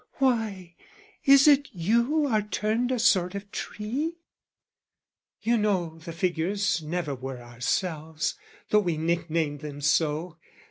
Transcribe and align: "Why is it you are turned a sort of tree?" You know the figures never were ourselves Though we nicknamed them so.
"Why 0.15 0.73
is 1.25 1.47
it 1.47 1.67
you 1.73 2.25
are 2.25 2.41
turned 2.41 2.91
a 2.91 2.97
sort 2.97 3.35
of 3.35 3.51
tree?" 3.51 4.15
You 5.43 5.57
know 5.59 5.99
the 5.99 6.11
figures 6.11 6.81
never 6.81 7.13
were 7.13 7.39
ourselves 7.39 8.33
Though 8.71 8.79
we 8.79 8.97
nicknamed 8.97 9.59
them 9.59 9.79
so. 9.79 10.37